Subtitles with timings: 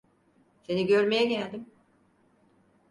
[0.63, 1.69] Seni görmeye geldim.